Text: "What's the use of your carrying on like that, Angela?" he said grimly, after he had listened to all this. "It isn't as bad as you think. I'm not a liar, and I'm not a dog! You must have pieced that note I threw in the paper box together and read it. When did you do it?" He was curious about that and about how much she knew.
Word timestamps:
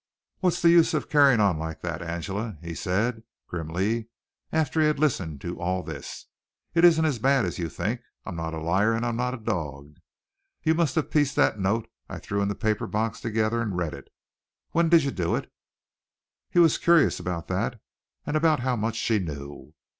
"What's 0.39 0.63
the 0.63 0.71
use 0.71 0.95
of 0.95 1.03
your 1.03 1.11
carrying 1.11 1.39
on 1.39 1.59
like 1.59 1.81
that, 1.81 2.01
Angela?" 2.01 2.57
he 2.63 2.73
said 2.73 3.21
grimly, 3.47 4.07
after 4.51 4.81
he 4.81 4.87
had 4.87 4.97
listened 4.97 5.41
to 5.41 5.61
all 5.61 5.83
this. 5.83 6.25
"It 6.73 6.83
isn't 6.83 7.05
as 7.05 7.19
bad 7.19 7.45
as 7.45 7.59
you 7.59 7.69
think. 7.69 8.01
I'm 8.25 8.35
not 8.35 8.55
a 8.55 8.59
liar, 8.59 8.93
and 8.93 9.05
I'm 9.05 9.15
not 9.15 9.35
a 9.35 9.37
dog! 9.37 9.97
You 10.63 10.73
must 10.73 10.95
have 10.95 11.11
pieced 11.11 11.35
that 11.35 11.59
note 11.59 11.87
I 12.09 12.17
threw 12.17 12.41
in 12.41 12.47
the 12.47 12.55
paper 12.55 12.87
box 12.87 13.21
together 13.21 13.61
and 13.61 13.77
read 13.77 13.93
it. 13.93 14.07
When 14.71 14.89
did 14.89 15.03
you 15.03 15.11
do 15.11 15.35
it?" 15.35 15.51
He 16.49 16.57
was 16.57 16.79
curious 16.79 17.19
about 17.19 17.47
that 17.49 17.79
and 18.25 18.35
about 18.35 18.61
how 18.61 18.75
much 18.75 18.95
she 18.95 19.19
knew. 19.19 19.75